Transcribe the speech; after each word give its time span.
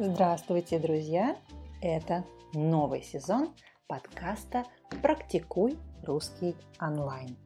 Здравствуйте, 0.00 0.78
друзья! 0.78 1.36
Это 1.82 2.24
новый 2.54 3.02
сезон 3.02 3.52
подкаста 3.88 4.62
«Практикуй 5.02 5.76
русский 6.04 6.54
онлайн». 6.80 7.36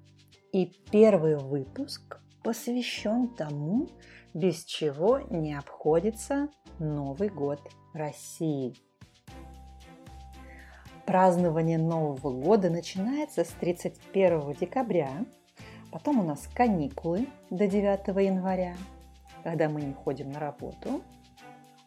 И 0.53 0.67
первый 0.91 1.39
выпуск 1.39 2.21
посвящен 2.45 3.29
тому, 3.29 3.89
без 4.35 4.67
чего 4.67 5.21
не 5.31 5.55
обходится 5.55 6.51
Новый 6.79 7.31
год 7.31 7.59
России. 7.95 8.75
Празднование 11.07 11.79
Нового 11.79 12.39
года 12.39 12.69
начинается 12.69 13.45
с 13.47 13.49
31 13.61 14.53
декабря, 14.61 15.25
потом 15.91 16.21
у 16.21 16.23
нас 16.23 16.47
каникулы 16.55 17.29
до 17.49 17.67
9 17.67 18.09
января, 18.23 18.77
когда 19.43 19.71
мы 19.71 19.81
не 19.81 19.95
ходим 19.95 20.33
на 20.33 20.39
работу– 20.39 21.01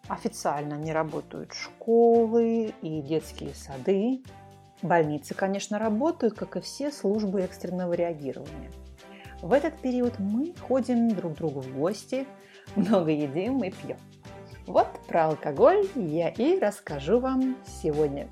Официально 0.08 0.76
не 0.76 0.94
работают 0.94 1.54
школы 1.54 2.74
и 2.82 3.02
детские 3.02 3.56
сады. 3.56 4.22
Больницы, 4.84 5.34
конечно, 5.34 5.80
работают, 5.80 6.36
как 6.36 6.58
и 6.58 6.62
все 6.62 6.92
службы 6.92 7.42
экстренного 7.42 7.94
реагирования. 7.94 8.72
В 9.42 9.52
этот 9.52 9.80
период 9.82 10.20
мы 10.20 10.54
ходим 10.68 11.10
друг 11.10 11.34
к 11.34 11.38
другу 11.38 11.62
в 11.62 11.76
гости, 11.76 12.28
много 12.76 13.10
едим 13.10 13.64
и 13.64 13.72
пьем. 13.72 13.98
Вот 14.68 14.88
про 15.08 15.26
алкоголь 15.26 15.88
я 15.96 16.30
и 16.30 16.60
расскажу 16.60 17.20
вам 17.20 17.58
сегодня. 17.66 18.28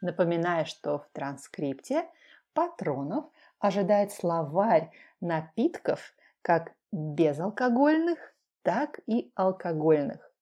Напоминаю, 0.00 0.64
что 0.66 0.98
в 0.98 1.08
транскрипте 1.12 2.06
патронов 2.54 3.26
ожидает 3.58 4.12
словарь 4.12 4.90
напитков 5.20 6.14
как 6.42 6.74
безалкогольных, 6.92 8.18
так 8.62 9.00
и 9.06 9.32
алкогольных 9.34 10.32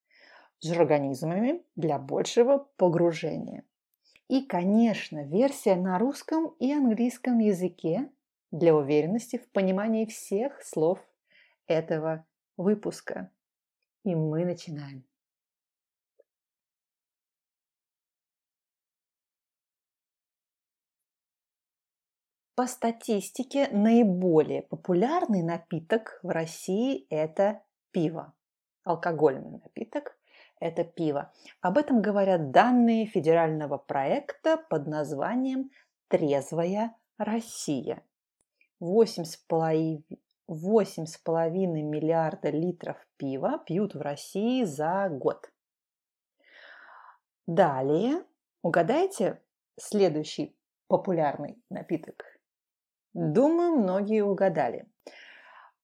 с 0.59 0.71
организмами 0.71 1.65
для 1.77 1.99
большего 1.99 2.69
погружения. 2.77 3.65
И, 4.29 4.43
конечно, 4.43 5.25
версия 5.25 5.77
на 5.77 5.99
русском 5.99 6.55
и 6.59 6.73
английском 6.73 7.39
языке 7.39 8.11
для 8.53 8.75
уверенности 8.75 9.39
в 9.39 9.51
понимании 9.51 10.07
всех 10.07 10.63
слов 10.63 10.99
этого 11.67 12.27
выпуска. 12.57 13.31
И 14.05 14.15
мы 14.15 14.45
начинаем. 14.45 15.05
По 22.61 22.67
статистике, 22.67 23.69
наиболее 23.73 24.61
популярный 24.61 25.43
напиток 25.43 26.21
в 26.23 26.29
России– 26.29 27.07
это 27.09 27.63
пиво. 27.91 28.35
Алкогольный 28.85 29.61
напиток– 29.63 30.15
это 30.61 30.85
пиво. 30.85 31.33
Об 31.63 31.79
этом 31.79 32.03
говорят 32.03 32.51
данные 32.51 33.07
федерального 33.07 33.79
проекта 33.79 34.59
под 34.59 34.87
названием 34.87 35.71
«Трезвая 36.09 36.95
Россия». 37.17 38.03
8,5 38.79 40.05
миллиарда 40.51 42.51
литров 42.51 42.99
пива 43.17 43.57
пьют 43.65 43.95
в 43.95 44.03
России 44.03 44.65
за 44.65 45.09
год. 45.09 45.51
Далее, 47.47 48.23
угадайте 48.61 49.41
следующий 49.79 50.55
популярный 50.89 51.57
напиток 51.71 52.30
Думаю, 53.13 53.77
многие 53.77 54.23
угадали. 54.23 54.87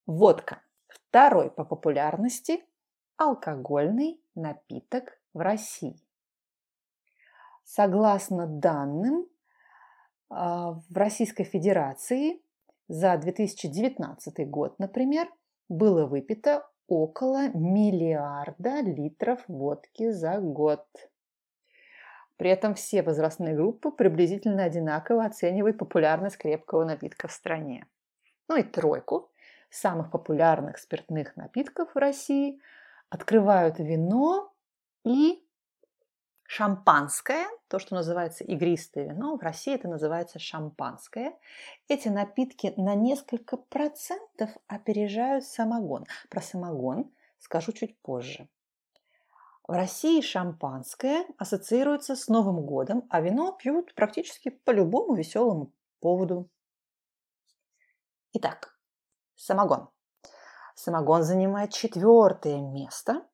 Водка. 0.07 0.63
Второй 0.87 1.51
по 1.51 1.65
популярности 1.65 2.65
алкогольный 3.17 4.21
напиток 4.35 5.19
в 5.35 5.41
России. 5.41 6.01
Согласно 7.65 8.47
данным, 8.47 9.27
а, 10.29 10.75
в 10.89 10.97
Российской 10.97 11.45
Федерации 11.45 12.41
за 12.89 13.17
2019 13.17 14.49
год, 14.49 14.79
например, 14.79 15.29
было 15.69 16.07
выпито 16.07 16.69
около 16.87 17.49
миллиарда 17.49 18.81
литров 18.83 19.43
водки 19.49 20.13
за 20.13 20.39
год. 20.39 20.87
При 22.37 22.51
этом 22.51 22.75
все 22.75 23.03
возрастные 23.03 23.55
группы 23.55 23.91
приблизительно 23.91 24.65
одинаково 24.65 25.25
оценивают 25.25 25.79
популярность 25.79 26.37
крепкого 26.37 26.85
напитка 26.85 27.29
в 27.29 27.33
стране. 27.33 27.87
Ну 28.49 28.57
и 28.57 28.63
тройку 28.63 29.31
самых 29.71 30.11
популярных 30.11 30.79
спиртных 30.79 31.37
напитков 31.37 31.95
в 31.95 31.99
России 31.99 32.61
открывают 33.09 33.79
вино 33.79 34.53
и 35.05 35.43
шампанское, 36.47 37.47
то, 37.69 37.79
что 37.79 37.95
называется 37.95 38.45
игристое 38.45 39.09
вино, 39.09 39.37
в 39.37 39.43
России 39.43 39.75
это 39.75 39.89
называется 39.89 40.39
шампанское. 40.39 41.37
Эти 41.89 42.09
напитки 42.09 42.73
на 42.77 42.95
несколько 42.95 43.57
процентов 43.57 44.51
опережают 44.67 45.45
самогон. 45.45 46.07
Про 46.31 46.41
самогон 46.41 47.11
скажу 47.39 47.73
чуть 47.73 47.99
позже. 48.01 48.49
В 49.67 49.73
России 49.73 50.21
шампанское 50.21 51.27
ассоциируется 51.39 52.15
с 52.15 52.29
Новым 52.29 52.65
годом, 52.65 53.05
а 53.11 53.21
вино 53.21 53.51
пьют 53.51 53.95
практически 53.97 54.51
по 54.51 54.71
любому 54.71 55.15
веселому 55.17 55.73
поводу. 56.01 56.49
Итак, 58.33 58.79
самогон. 59.35 59.89
Самогон 60.77 61.25
занимает 61.25 61.73
четвертое 61.73 62.61
место 62.61 63.27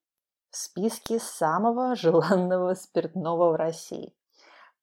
в 0.49 0.57
списке 0.57 1.19
самого 1.19 1.95
желанного 1.97 2.73
спиртного 2.75 3.51
в 3.51 3.57
России. 3.57 4.15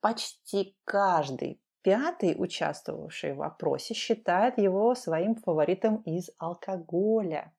Почти 0.02 0.78
каждый 0.84 1.60
пятый 1.82 2.36
участвовавший 2.38 3.34
в 3.34 3.42
опросе 3.42 3.96
считает 3.96 4.60
его 4.60 4.94
своим 4.94 5.34
фаворитом 5.34 6.04
из 6.04 6.30
алкоголя. 6.38 7.52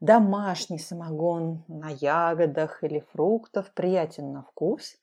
Домашний 0.00 0.78
самогон 0.78 1.64
на 1.66 1.90
ягодах 1.90 2.84
или 2.84 3.00
фруктах 3.12 3.74
приятен 3.74 4.32
на 4.32 4.42
вкус, 4.42 4.96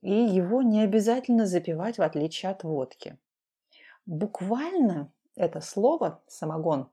и 0.00 0.12
его 0.12 0.62
не 0.62 0.80
обязательно 0.80 1.46
запивать 1.46 1.98
в 1.98 2.02
отличие 2.02 2.50
от 2.50 2.64
водки. 2.64 3.18
Буквально 4.06 5.12
это 5.36 5.60
слово 5.60 6.22
«самогон» 6.26 6.88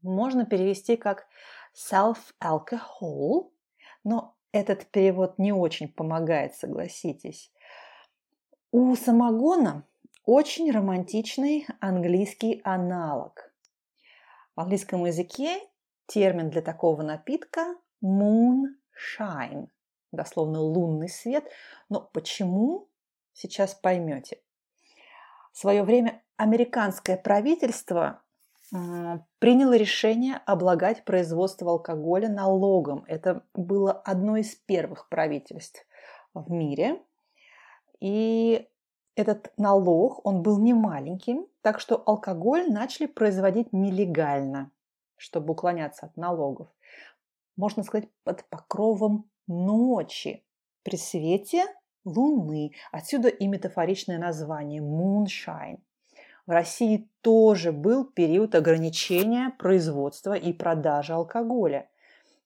можно 0.00 0.44
перевести 0.46 0.96
как 0.96 1.26
self-alcohol, 1.74 3.50
но 4.04 4.36
этот 4.52 4.86
перевод 4.86 5.38
не 5.38 5.52
очень 5.52 5.88
помогает, 5.88 6.54
согласитесь. 6.54 7.52
У 8.70 8.94
самогона 8.96 9.84
очень 10.24 10.70
романтичный 10.70 11.66
английский 11.80 12.60
аналог. 12.64 13.52
В 14.54 14.60
английском 14.60 15.04
языке 15.04 15.60
Термин 16.12 16.50
для 16.50 16.60
такого 16.60 17.00
напитка– 17.00 17.74
moonshine, 18.04 19.68
дословно 20.12 20.60
лунный 20.60 21.08
свет. 21.08 21.50
Но 21.88 22.02
почему, 22.02 22.90
сейчас 23.32 23.74
поймете. 23.74 24.42
В 25.52 25.58
свое 25.58 25.82
время 25.82 26.22
американское 26.36 27.16
правительство 27.16 28.20
приняло 29.38 29.74
решение 29.74 30.36
облагать 30.44 31.06
производство 31.06 31.70
алкоголя 31.70 32.28
налогом. 32.28 33.06
Это 33.08 33.42
было 33.54 33.92
одно 33.92 34.36
из 34.36 34.54
первых 34.54 35.08
правительств 35.08 35.82
в 36.34 36.50
мире. 36.50 37.02
И 38.00 38.68
этот 39.14 39.50
налог, 39.56 40.26
он 40.26 40.42
был 40.42 40.58
не 40.58 40.74
маленьким, 40.74 41.46
так 41.62 41.80
что 41.80 42.02
алкоголь 42.04 42.70
начали 42.70 43.06
производить 43.06 43.72
нелегально 43.72 44.70
чтобы 45.22 45.52
уклоняться 45.52 46.06
от 46.06 46.16
налогов. 46.16 46.68
Можно 47.56 47.84
сказать, 47.84 48.08
под 48.24 48.44
покровом 48.48 49.30
ночи, 49.46 50.44
при 50.82 50.96
свете 50.96 51.64
луны. 52.04 52.72
Отсюда 52.90 53.28
и 53.28 53.46
метафоричное 53.46 54.18
название 54.18 54.82
moonshine. 54.82 55.78
В 56.46 56.50
России 56.50 57.08
тоже 57.20 57.70
был 57.70 58.04
период 58.04 58.56
ограничения 58.56 59.54
производства 59.58 60.34
и 60.34 60.52
продажи 60.52 61.12
алкоголя. 61.12 61.88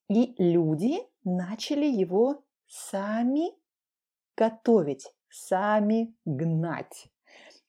И 0.09 0.35
люди 0.37 0.99
начали 1.25 1.87
его 1.87 2.45
сами 2.67 3.53
готовить, 4.37 5.15
сами 5.31 6.15
гнать. 6.27 7.09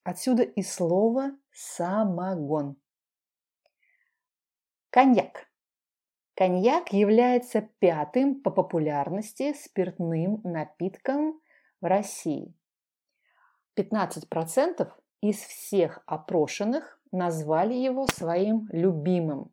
Отсюда 0.03 0.43
и 0.43 0.63
слово 0.63 1.31
«самогон». 1.53 2.75
Коньяк. 4.97 5.45
Коньяк 6.35 6.91
является 6.91 7.61
пятым 7.61 8.41
по 8.41 8.49
популярности 8.49 9.53
спиртным 9.53 10.41
напитком 10.43 11.39
в 11.81 11.85
России. 11.85 12.55
15% 13.75 14.91
из 15.21 15.35
всех 15.35 16.01
опрошенных 16.07 16.99
назвали 17.11 17.75
его 17.75 18.07
своим 18.07 18.67
любимым. 18.71 19.51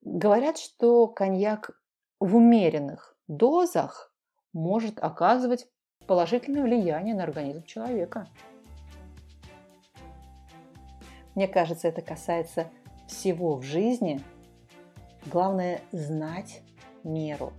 Говорят, 0.00 0.58
что 0.58 1.08
коньяк 1.08 1.72
в 2.20 2.36
умеренных 2.36 3.16
дозах 3.26 4.14
может 4.52 5.02
оказывать 5.02 5.66
положительное 6.06 6.62
влияние 6.62 7.16
на 7.16 7.24
организм 7.24 7.64
человека. 7.64 8.28
Мне 11.34 11.48
кажется, 11.48 11.88
это 11.88 12.00
касается 12.00 12.70
всего 13.08 13.56
в 13.56 13.64
жизни. 13.64 14.22
Главное 15.26 15.80
знать 15.92 16.62
меру. 17.04 17.52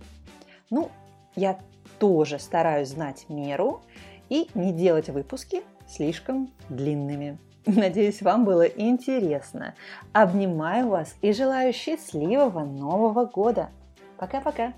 Ну, 0.70 0.90
я 1.34 1.58
тоже 1.98 2.38
стараюсь 2.38 2.88
знать 2.88 3.26
меру 3.28 3.80
и 4.28 4.48
не 4.54 4.72
делать 4.72 5.08
выпуски 5.08 5.62
слишком 5.88 6.50
длинными. 6.68 7.38
Надеюсь, 7.66 8.20
вам 8.20 8.44
было 8.44 8.62
интересно. 8.62 9.74
Обнимаю 10.12 10.88
вас 10.88 11.14
и 11.22 11.32
желаю 11.32 11.72
счастливого 11.72 12.64
Нового 12.64 13.24
года. 13.24 13.70
Пока-пока. 14.18 14.74